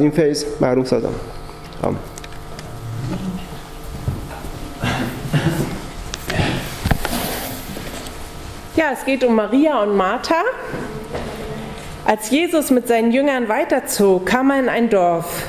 [0.00, 1.13] این فیض معروف سازم
[1.83, 1.95] آم.
[8.77, 10.41] Ja, es geht um Maria und Martha.
[12.05, 15.43] Als Jesus mit seinen Jüngern weiterzog, kam er in ein Dorf.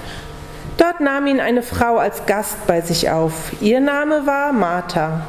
[0.77, 3.33] Dort nahm ihn eine Frau als Gast bei sich auf.
[3.61, 5.27] Ihr Name war Martha.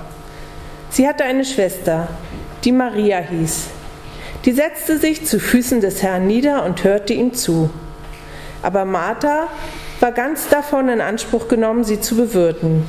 [0.89, 2.07] Sie hatte eine Schwester,
[2.63, 3.67] die Maria hieß.
[4.45, 7.69] Die setzte sich zu Füßen des Herrn nieder und hörte ihm zu.
[8.63, 9.49] Aber Martha
[9.99, 12.83] war ganz davon in Anspruch genommen, sie zu bewirten.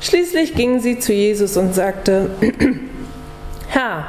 [0.00, 2.30] Schließlich ging sie zu Jesus und sagte,
[3.68, 4.06] Herr,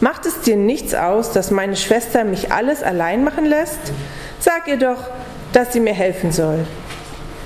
[0.00, 3.78] macht es dir nichts aus, dass meine Schwester mich alles allein machen lässt?
[4.40, 4.98] Sag ihr doch,
[5.52, 6.66] dass sie mir helfen soll.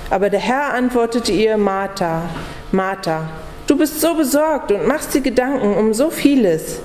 [0.09, 2.23] Aber der Herr antwortete ihr, Martha,
[2.71, 3.29] Martha,
[3.67, 6.79] du bist so besorgt und machst dir Gedanken um so vieles.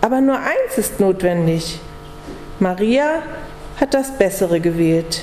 [0.00, 1.80] Aber nur eins ist notwendig.
[2.58, 3.22] Maria
[3.82, 5.22] hat das Bessere gewählt.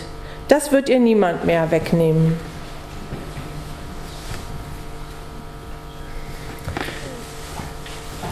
[0.49, 2.37] Das wird ihr niemand mehr wegnehmen.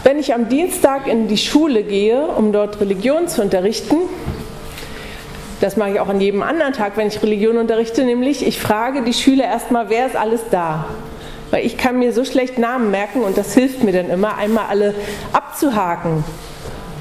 [0.04, 3.96] Wenn ich am Dienstag in die Schule gehe, um dort Religion zu unterrichten,
[5.62, 9.02] das mache ich auch an jedem anderen Tag, wenn ich Religion unterrichte, nämlich ich frage
[9.02, 10.90] die Schüler erstmal, wer ist alles da?
[11.50, 14.66] Weil ich kann mir so schlecht Namen merken und das hilft mir dann immer, einmal
[14.68, 14.94] alle
[15.32, 16.22] abzuhaken.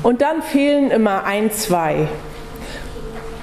[0.01, 2.07] Und dann fehlen immer ein, zwei.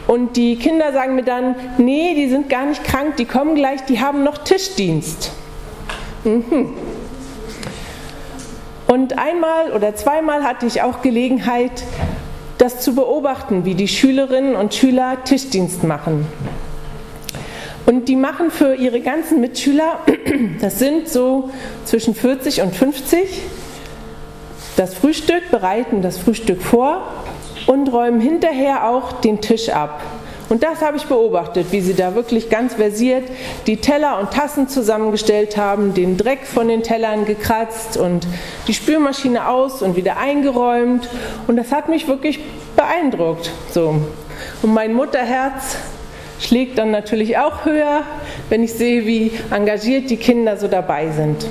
[0.06, 3.84] Und die Kinder sagen mir dann, nee, die sind gar nicht krank, die kommen gleich,
[3.86, 5.33] die haben noch Tischdienst.
[6.24, 6.74] Mhm.
[8.86, 11.84] Und einmal oder zweimal hatte ich auch Gelegenheit,
[12.58, 16.27] das zu beobachten, wie die Schülerinnen und Schüler Tischdienst machen.
[17.86, 20.00] Und die machen für ihre ganzen Mitschüler,
[20.61, 21.50] das sind so
[21.84, 23.42] zwischen 40 und 50,
[24.77, 27.23] das Frühstück, bereiten das Frühstück vor
[27.66, 30.00] und räumen hinterher auch den Tisch ab.
[30.48, 33.24] Und das habe ich beobachtet, wie sie da wirklich ganz versiert
[33.66, 38.26] die Teller und Tassen zusammengestellt haben, den Dreck von den Tellern gekratzt und
[38.68, 41.08] die Spülmaschine aus und wieder eingeräumt.
[41.46, 42.40] Und das hat mich wirklich
[42.77, 43.50] beeindruckt.
[43.70, 44.00] So.
[44.62, 45.77] Und mein Mutterherz
[46.40, 48.02] schlägt dann natürlich auch höher,
[48.50, 51.46] wenn ich sehe, wie engagiert die Kinder so dabei sind.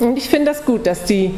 [0.00, 1.34] Und ich finde das gut, dass die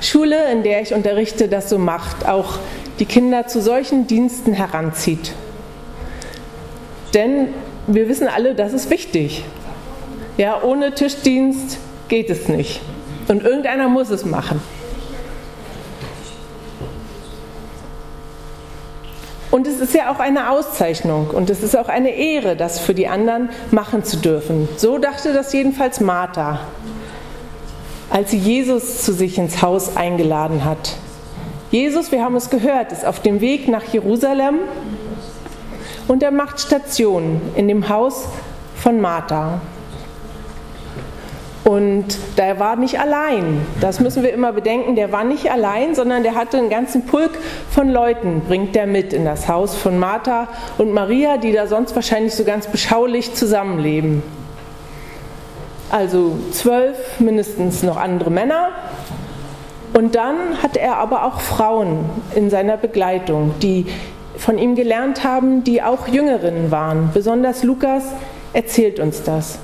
[0.00, 2.58] Schule, in der ich unterrichte, das so macht, auch
[3.02, 5.32] die Kinder zu solchen Diensten heranzieht.
[7.14, 7.48] Denn
[7.88, 9.42] wir wissen alle, das ist wichtig.
[10.36, 12.80] Ja, ohne Tischdienst geht es nicht.
[13.26, 14.62] Und irgendeiner muss es machen.
[19.50, 22.94] Und es ist ja auch eine Auszeichnung und es ist auch eine Ehre, das für
[22.94, 24.68] die anderen machen zu dürfen.
[24.76, 26.60] So dachte das jedenfalls Martha,
[28.10, 30.94] als sie Jesus zu sich ins Haus eingeladen hat.
[31.72, 34.56] Jesus, wir haben es gehört, ist auf dem Weg nach Jerusalem
[36.06, 38.28] und er macht Station in dem Haus
[38.76, 39.62] von Martha.
[41.64, 43.64] Und der war nicht allein.
[43.80, 44.96] Das müssen wir immer bedenken.
[44.96, 47.30] Der war nicht allein, sondern der hatte einen ganzen Pulk
[47.70, 51.94] von Leuten, bringt der mit in das Haus von Martha und Maria, die da sonst
[51.94, 54.22] wahrscheinlich so ganz beschaulich zusammenleben.
[55.90, 58.68] Also zwölf, mindestens noch andere Männer.
[59.92, 62.04] Und dann hat er aber auch Frauen
[62.34, 63.86] in seiner Begleitung, die
[64.36, 67.10] von ihm gelernt haben, die auch Jüngerinnen waren.
[67.12, 68.04] Besonders Lukas
[68.54, 69.58] erzählt uns das.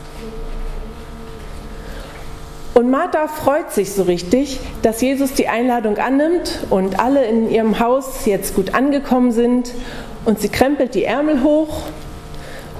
[2.74, 7.80] Und Martha freut sich so richtig, dass Jesus die Einladung annimmt und alle in ihrem
[7.80, 9.72] Haus jetzt gut angekommen sind.
[10.24, 11.82] Und sie krempelt die Ärmel hoch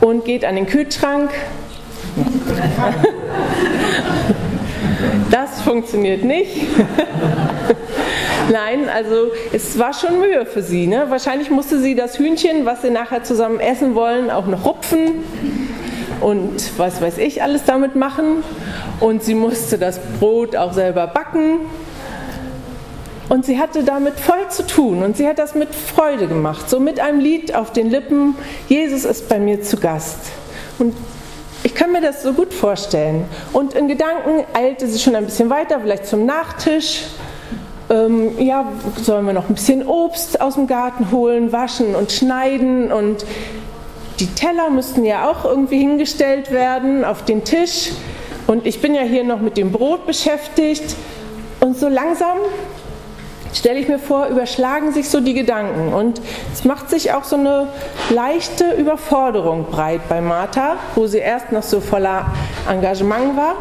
[0.01, 1.31] und geht an den Kühlschrank.
[5.31, 6.57] Das funktioniert nicht.
[8.51, 10.87] Nein, also es war schon Mühe für sie.
[10.87, 11.07] Ne?
[11.09, 15.25] Wahrscheinlich musste sie das Hühnchen, was sie nachher zusammen essen wollen, auch noch rupfen
[16.21, 18.43] und was weiß ich alles damit machen.
[19.01, 21.61] Und sie musste das Brot auch selber backen.
[23.29, 26.81] Und sie hatte damit voll zu tun und sie hat das mit Freude gemacht, so
[26.81, 28.35] mit einem Lied auf den Lippen,
[28.69, 30.19] Jesus ist bei mir zu Gast.
[30.79, 30.95] Und
[31.79, 33.25] kann mir das so gut vorstellen.
[33.53, 37.05] Und in Gedanken eilte sie schon ein bisschen weiter, vielleicht zum Nachtisch.
[37.89, 38.67] Ähm, ja,
[39.01, 43.25] sollen wir noch ein bisschen Obst aus dem Garten holen, waschen und schneiden und
[44.19, 47.93] die Teller müssten ja auch irgendwie hingestellt werden auf den Tisch.
[48.49, 50.97] Und ich bin ja hier noch mit dem Brot beschäftigt.
[51.61, 52.39] Und so langsam
[53.59, 55.93] stelle ich mir vor, überschlagen sich so die Gedanken.
[55.93, 56.21] Und
[56.53, 57.69] es macht sich auch so eine
[58.11, 62.33] leichte Überforderung breit bei Martha, wo sie erst noch so voller
[62.69, 63.57] Engagement war.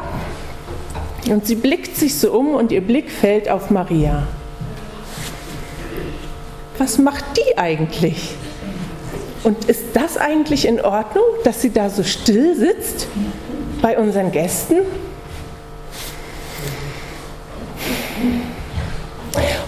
[1.29, 4.23] Und sie blickt sich so um und ihr Blick fällt auf Maria.
[6.77, 8.35] Was macht die eigentlich?
[9.43, 13.07] Und ist das eigentlich in Ordnung, dass sie da so still sitzt
[13.81, 14.77] bei unseren Gästen?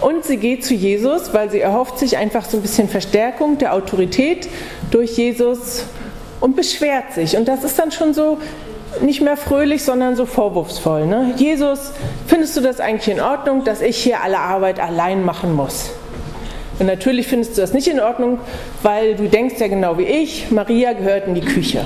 [0.01, 3.73] Und sie geht zu Jesus, weil sie erhofft sich einfach so ein bisschen Verstärkung der
[3.73, 4.47] Autorität
[4.91, 5.85] durch Jesus
[6.39, 7.35] und beschwert sich.
[7.35, 8.37] Und das ist dann schon so
[9.01, 11.05] nicht mehr fröhlich, sondern so vorwurfsvoll.
[11.05, 11.33] Ne?
[11.37, 11.91] Jesus,
[12.27, 15.91] findest du das eigentlich in Ordnung, dass ich hier alle Arbeit allein machen muss?
[16.79, 18.39] Und natürlich findest du das nicht in Ordnung,
[18.83, 21.85] weil du denkst ja genau wie ich, Maria gehört in die Küche.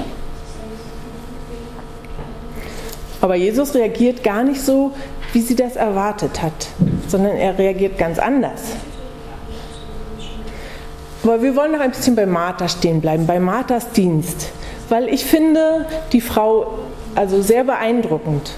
[3.20, 4.92] Aber Jesus reagiert gar nicht so,
[5.32, 6.68] wie sie das erwartet hat,
[7.08, 8.62] sondern er reagiert ganz anders.
[11.24, 14.52] Aber wir wollen noch ein bisschen bei Martha stehen bleiben, bei Marthas Dienst,
[14.90, 16.80] weil ich finde die Frau
[17.16, 18.52] also sehr beeindruckend,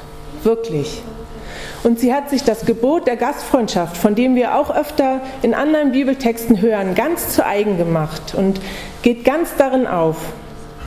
[0.43, 1.03] wirklich.
[1.83, 5.91] Und sie hat sich das Gebot der Gastfreundschaft, von dem wir auch öfter in anderen
[5.91, 8.59] Bibeltexten hören, ganz zu eigen gemacht und
[9.03, 10.17] geht ganz darin auf.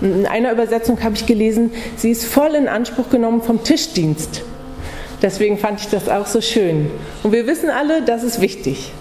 [0.01, 4.43] In einer Übersetzung habe ich gelesen, sie ist voll in Anspruch genommen vom Tischdienst.
[5.23, 6.91] Deswegen fand ich das auch so schön.
[7.23, 8.93] Und wir wissen alle, das ist wichtig.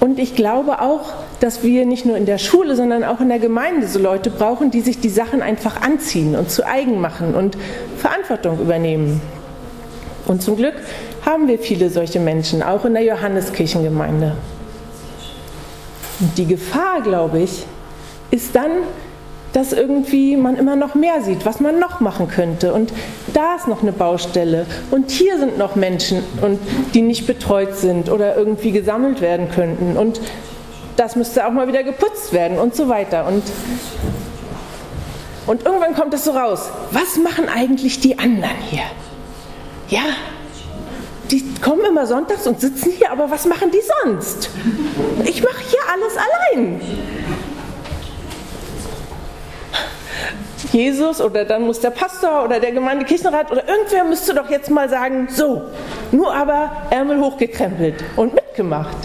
[0.00, 3.38] Und ich glaube auch, dass wir nicht nur in der Schule, sondern auch in der
[3.38, 7.56] Gemeinde so Leute brauchen, die sich die Sachen einfach anziehen und zu eigen machen und
[7.98, 9.20] Verantwortung übernehmen.
[10.26, 10.74] Und zum Glück
[11.24, 14.36] haben wir viele solche Menschen, auch in der Johanneskirchengemeinde.
[16.20, 17.66] Und die Gefahr, glaube ich,
[18.30, 18.70] ist dann,
[19.52, 22.72] dass irgendwie man immer noch mehr sieht, was man noch machen könnte.
[22.72, 22.92] Und
[23.34, 24.66] da ist noch eine Baustelle.
[24.90, 26.58] Und hier sind noch Menschen, und
[26.94, 29.96] die nicht betreut sind oder irgendwie gesammelt werden könnten.
[29.96, 30.20] Und
[30.96, 33.26] das müsste auch mal wieder geputzt werden und so weiter.
[33.26, 33.42] Und,
[35.46, 38.82] und irgendwann kommt es so raus, was machen eigentlich die anderen hier?
[39.88, 40.02] Ja,
[41.30, 44.50] die kommen immer sonntags und sitzen hier, aber was machen die sonst?
[45.24, 46.80] Ich mache hier alles allein.
[50.72, 54.88] Jesus oder dann muss der Pastor oder der Gemeindekirchenrat oder irgendwer müsste doch jetzt mal
[54.88, 55.62] sagen, so,
[56.12, 58.96] nur aber Ärmel hochgekrempelt und mitgemacht.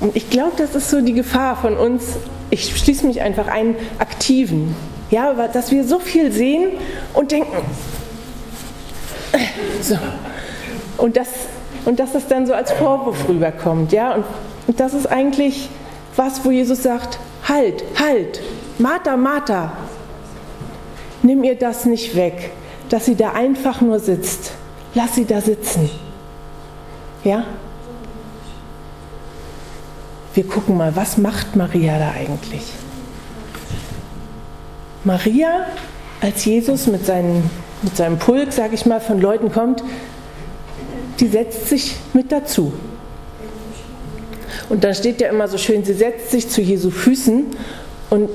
[0.00, 2.16] Und ich glaube, das ist so die Gefahr von uns,
[2.48, 4.74] ich schließe mich einfach ein, Aktiven.
[5.10, 6.70] Ja, dass wir so viel sehen
[7.14, 7.56] und denken,
[9.32, 9.38] äh,
[9.82, 9.98] so.
[10.96, 11.28] Und, das,
[11.84, 13.92] und dass das dann so als Vorwurf rüberkommt.
[13.92, 14.14] Ja?
[14.14, 14.24] Und,
[14.66, 15.68] und das ist eigentlich
[16.16, 17.18] was, wo Jesus sagt,
[17.48, 18.40] halt, halt,
[18.80, 19.72] Martha, Martha,
[21.22, 22.50] nimm ihr das nicht weg,
[22.88, 24.52] dass sie da einfach nur sitzt.
[24.94, 25.90] Lass sie da sitzen.
[27.22, 27.44] Ja?
[30.32, 32.62] Wir gucken mal, was macht Maria da eigentlich?
[35.04, 35.66] Maria,
[36.22, 37.50] als Jesus mit, seinen,
[37.82, 39.84] mit seinem Pulk, sage ich mal, von Leuten kommt,
[41.18, 42.72] die setzt sich mit dazu.
[44.70, 47.44] Und dann steht ja immer so schön, sie setzt sich zu Jesu Füßen
[48.08, 48.30] und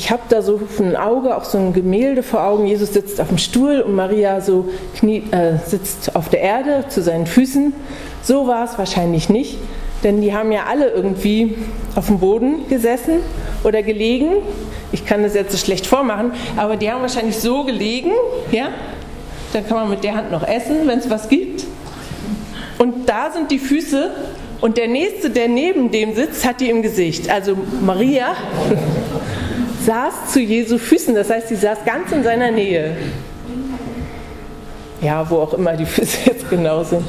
[0.00, 2.64] ich habe da so ein Auge, auch so ein Gemälde vor Augen.
[2.66, 4.66] Jesus sitzt auf dem Stuhl und Maria so
[4.96, 7.74] knie, äh, sitzt auf der Erde zu seinen Füßen.
[8.22, 9.58] So war es wahrscheinlich nicht,
[10.02, 11.54] denn die haben ja alle irgendwie
[11.96, 13.18] auf dem Boden gesessen
[13.62, 14.36] oder gelegen.
[14.90, 18.12] Ich kann das jetzt so schlecht vormachen, aber die haben wahrscheinlich so gelegen,
[18.52, 18.68] ja.
[19.52, 21.66] Dann kann man mit der Hand noch essen, wenn es was gibt.
[22.78, 24.12] Und da sind die Füße
[24.62, 27.28] und der nächste, der neben dem sitzt, hat die im Gesicht.
[27.28, 28.28] Also Maria
[29.84, 32.96] saß zu Jesu Füßen, das heißt, sie saß ganz in seiner Nähe.
[35.00, 37.04] Ja, wo auch immer die Füße jetzt genau sind.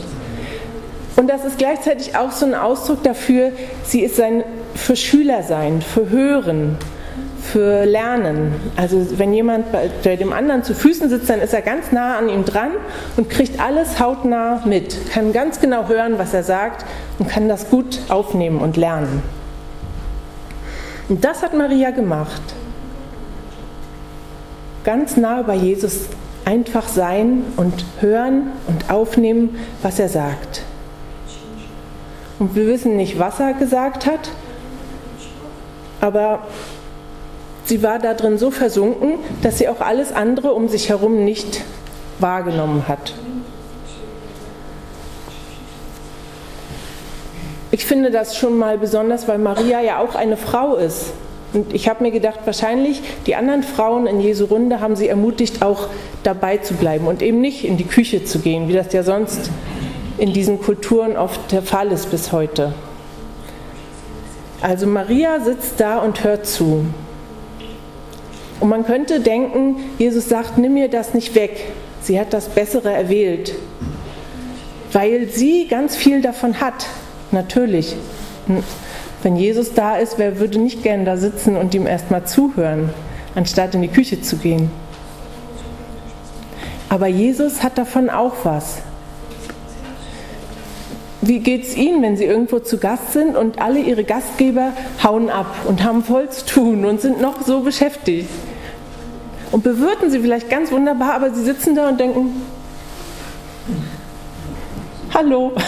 [1.17, 3.51] Und das ist gleichzeitig auch so ein Ausdruck dafür,
[3.83, 4.43] sie ist sein,
[4.73, 6.77] für Schüler sein, für Hören,
[7.41, 8.53] für Lernen.
[8.77, 12.17] Also wenn jemand bei, bei dem anderen zu Füßen sitzt, dann ist er ganz nah
[12.17, 12.71] an ihm dran
[13.17, 16.85] und kriegt alles hautnah mit, kann ganz genau hören, was er sagt
[17.19, 19.21] und kann das gut aufnehmen und lernen.
[21.09, 22.41] Und das hat Maria gemacht
[24.83, 26.07] ganz nah bei Jesus
[26.45, 30.63] einfach sein und hören und aufnehmen, was er sagt.
[32.39, 34.31] Und wir wissen nicht, was er gesagt hat,
[35.99, 36.39] aber
[37.65, 41.61] sie war da drin so versunken, dass sie auch alles andere um sich herum nicht
[42.19, 43.13] wahrgenommen hat.
[47.69, 51.13] Ich finde das schon mal besonders, weil Maria ja auch eine Frau ist.
[51.53, 55.61] Und ich habe mir gedacht, wahrscheinlich die anderen Frauen in Jesu Runde haben sie ermutigt,
[55.61, 55.87] auch
[56.23, 59.49] dabei zu bleiben und eben nicht in die Küche zu gehen, wie das ja sonst
[60.17, 62.73] in diesen Kulturen oft der Fall ist bis heute.
[64.61, 66.85] Also Maria sitzt da und hört zu.
[68.59, 71.71] Und man könnte denken, Jesus sagt, nimm mir das nicht weg.
[72.01, 73.55] Sie hat das Bessere erwählt,
[74.93, 76.85] weil sie ganz viel davon hat,
[77.31, 77.95] natürlich
[79.23, 82.89] Wenn Jesus da ist, wer würde nicht gern da sitzen und ihm erstmal zuhören,
[83.35, 84.71] anstatt in die Küche zu gehen?
[86.89, 88.79] Aber Jesus hat davon auch was.
[91.21, 94.73] Wie geht es Ihnen, wenn Sie irgendwo zu Gast sind und alle Ihre Gastgeber
[95.03, 98.27] hauen ab und haben voll zu tun und sind noch so beschäftigt?
[99.51, 102.41] Und bewirten Sie vielleicht ganz wunderbar, aber Sie sitzen da und denken,
[105.13, 105.51] hallo.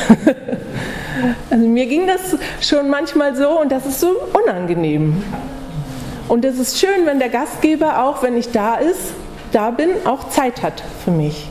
[1.49, 5.23] Also mir ging das schon manchmal so und das ist so unangenehm.
[6.27, 9.13] Und es ist schön, wenn der Gastgeber auch, wenn ich da ist,
[9.51, 11.49] da bin, auch Zeit hat für mich.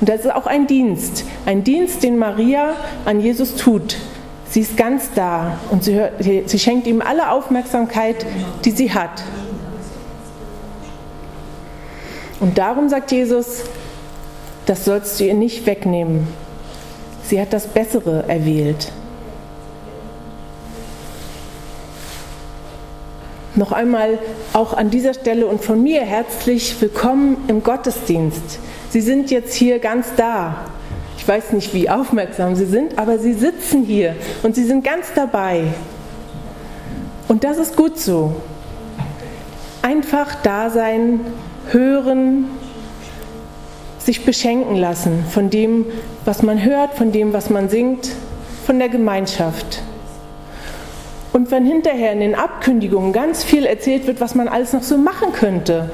[0.00, 3.96] Und das ist auch ein Dienst, ein Dienst, den Maria an Jesus tut.
[4.48, 8.26] Sie ist ganz da und sie, hört, sie schenkt ihm alle Aufmerksamkeit,
[8.64, 9.22] die sie hat.
[12.40, 13.60] Und darum sagt Jesus,
[14.66, 16.26] das sollst du ihr nicht wegnehmen.
[17.30, 18.90] Sie hat das Bessere erwählt.
[23.54, 24.18] Noch einmal
[24.52, 28.58] auch an dieser Stelle und von mir herzlich willkommen im Gottesdienst.
[28.88, 30.64] Sie sind jetzt hier ganz da.
[31.18, 35.12] Ich weiß nicht, wie aufmerksam Sie sind, aber Sie sitzen hier und Sie sind ganz
[35.14, 35.66] dabei.
[37.28, 38.34] Und das ist gut so.
[39.82, 41.20] Einfach da sein,
[41.70, 42.46] hören,
[44.04, 45.86] sich beschenken lassen von dem,
[46.24, 48.10] was man hört, von dem, was man singt,
[48.64, 49.82] von der Gemeinschaft.
[51.32, 54.98] Und wenn hinterher in den Abkündigungen ganz viel erzählt wird, was man alles noch so
[54.98, 55.90] machen könnte,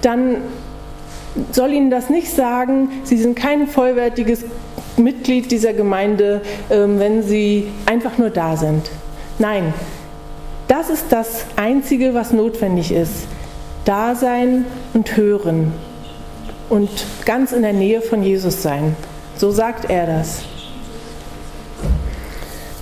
[0.00, 0.36] dann
[1.50, 4.44] soll Ihnen das nicht sagen, Sie sind kein vollwertiges
[4.96, 8.90] Mitglied dieser Gemeinde, ähm, wenn Sie einfach nur da sind.
[9.38, 9.74] Nein,
[10.68, 13.26] das ist das Einzige, was notwendig ist.
[13.84, 15.72] Da sein und hören
[16.68, 16.90] und
[17.24, 18.96] ganz in der Nähe von Jesus sein.
[19.36, 20.42] So sagt er das.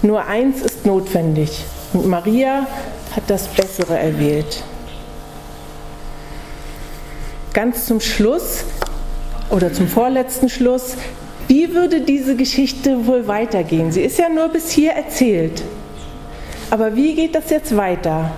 [0.03, 2.67] Nur eins ist notwendig und Maria
[3.15, 4.63] hat das Bessere erwählt.
[7.53, 8.65] Ganz zum Schluss
[9.51, 10.97] oder zum vorletzten Schluss,
[11.49, 13.93] wie würde diese Geschichte wohl weitergehen?
[13.93, 15.63] Sie ist ja nur bis hier erzählt.
[16.71, 18.31] Aber wie geht das jetzt weiter?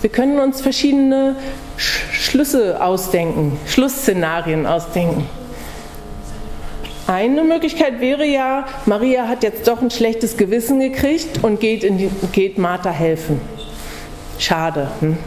[0.00, 1.36] Wir können uns verschiedene
[2.32, 5.28] Schlüsse ausdenken, Schlussszenarien ausdenken.
[7.06, 12.08] Eine Möglichkeit wäre ja, Maria hat jetzt doch ein schlechtes Gewissen gekriegt und geht, die,
[12.32, 13.38] geht Martha helfen.
[14.38, 14.90] Schade.
[15.00, 15.18] Hm?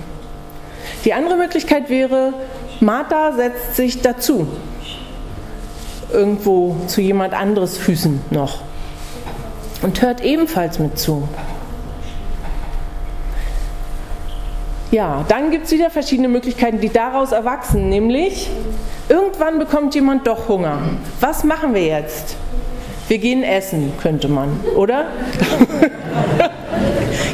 [1.06, 2.34] Die andere Möglichkeit wäre,
[2.80, 4.48] Martha setzt sich dazu.
[6.12, 8.64] Irgendwo zu jemand anderes Füßen noch.
[9.84, 11.30] Und hört ebenfalls mit zu.
[14.92, 18.50] Ja, dann gibt es wieder verschiedene Möglichkeiten, die daraus erwachsen, nämlich
[19.10, 20.80] irgendwann bekommt jemand doch Hunger.
[21.20, 22.36] Was machen wir jetzt?
[23.08, 25.06] Wir gehen essen, könnte man, oder?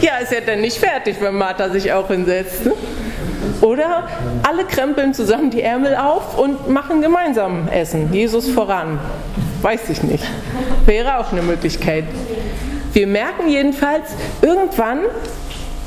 [0.01, 2.65] ja, ist ja dann nicht fertig, wenn Martha sich auch hinsetzt.
[2.65, 2.73] Ne?
[3.61, 4.07] Oder
[4.43, 8.11] alle krempeln zusammen die Ärmel auf und machen gemeinsam Essen.
[8.11, 8.99] Jesus voran.
[9.61, 10.25] Weiß ich nicht.
[10.85, 12.05] Wäre auch eine Möglichkeit.
[12.93, 14.09] Wir merken jedenfalls,
[14.41, 14.99] irgendwann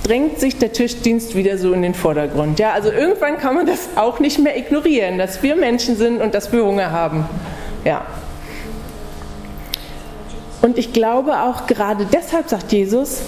[0.05, 2.59] drängt sich der Tischdienst wieder so in den Vordergrund.
[2.59, 6.35] Ja, also irgendwann kann man das auch nicht mehr ignorieren, dass wir Menschen sind und
[6.35, 7.27] dass wir Hunger haben.
[7.85, 8.03] Ja.
[10.63, 13.23] Und ich glaube auch gerade deshalb sagt Jesus,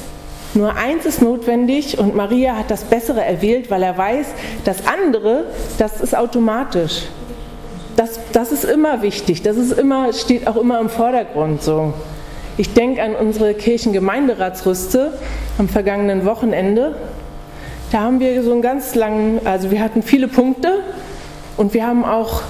[0.55, 4.27] nur eins ist notwendig und Maria hat das Bessere erwählt, weil er weiß,
[4.65, 5.45] das andere,
[5.79, 7.03] das ist automatisch.
[7.97, 11.95] Das, das ist immer wichtig, das ist immer, steht auch immer im Vordergrund so.
[12.59, 15.13] Ich denke an unsere Kirchengemeinderatsrüste
[15.59, 16.95] am vergangenen Wochenende.
[17.93, 20.79] Da haben wir so einen ganz langen, also wir hatten viele Punkte
[21.59, 22.43] und wir haben auch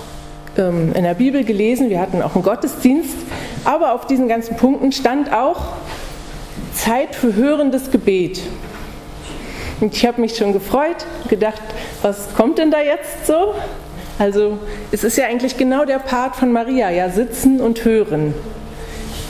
[0.56, 3.16] ähm, in der Bibel gelesen, wir hatten auch einen Gottesdienst,
[3.64, 5.72] aber auf diesen ganzen Punkten stand auch
[6.72, 8.40] Zeit für hörendes Gebet.
[9.80, 11.62] Und ich habe mich schon gefreut, gedacht,
[12.02, 13.54] was kommt denn da jetzt so?
[14.20, 14.58] Also
[14.92, 18.34] es ist ja eigentlich genau der Part von Maria, ja, sitzen und hören.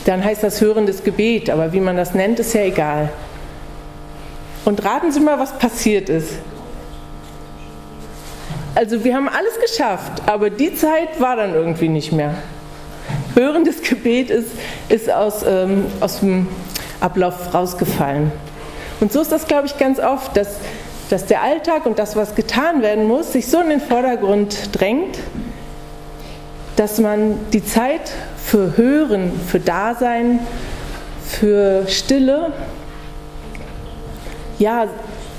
[0.06, 3.10] Dann heißt das hörendes Gebet, aber wie man das nennt, ist ja egal.
[4.64, 6.34] Und raten Sie mal, was passiert ist.
[8.76, 12.34] Also wir haben alles geschafft, aber die Zeit war dann irgendwie nicht mehr.
[13.34, 14.50] Hörendes Gebet ist,
[14.88, 16.46] ist aus, ähm, aus dem
[17.00, 18.30] Ablauf rausgefallen.
[19.00, 20.56] Und so ist das, glaube ich, ganz oft, dass,
[21.10, 25.18] dass der Alltag und das, was getan werden muss, sich so in den Vordergrund drängt,
[26.76, 28.12] dass man die Zeit
[28.46, 30.38] für Hören, für Dasein,
[31.26, 32.52] für Stille
[34.60, 34.86] ja,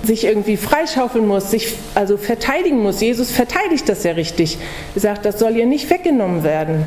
[0.03, 2.99] sich irgendwie freischaufeln muss, sich also verteidigen muss.
[2.99, 4.57] Jesus verteidigt das ja richtig.
[4.93, 6.85] Er sagt, das soll ihr nicht weggenommen werden.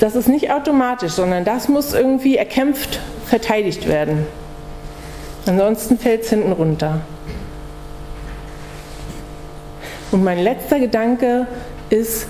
[0.00, 4.26] Das ist nicht automatisch, sondern das muss irgendwie erkämpft verteidigt werden.
[5.46, 7.02] Ansonsten fällt es hinten runter.
[10.10, 11.46] Und mein letzter Gedanke
[11.90, 12.26] ist,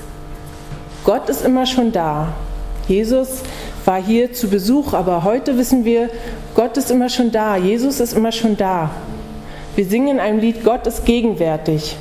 [1.04, 2.34] Gott ist immer schon da.
[2.88, 3.42] Jesus
[3.84, 6.10] war hier zu Besuch, aber heute wissen wir,
[6.54, 7.56] Gott ist immer schon da.
[7.56, 8.90] Jesus ist immer schon da.
[9.76, 11.96] Wir singen in einem Lied, Gott ist gegenwärtig.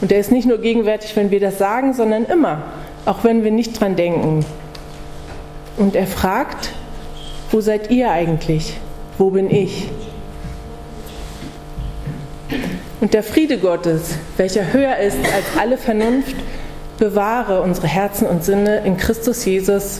[0.00, 2.62] Und er ist nicht nur gegenwärtig, wenn wir das sagen, sondern immer,
[3.06, 4.44] auch wenn wir nicht dran denken.
[5.76, 6.70] Und er fragt,
[7.50, 8.74] wo seid ihr eigentlich?
[9.18, 9.88] Wo bin ich?
[13.00, 16.36] Und der Friede Gottes, welcher höher ist als alle Vernunft,
[16.98, 19.88] bewahre unsere Herzen und Sinne in Christus Jesus,